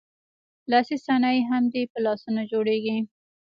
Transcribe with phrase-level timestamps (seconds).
[0.71, 2.97] لاسي صنایع هغه دي چې په لاسونو جوړیږي.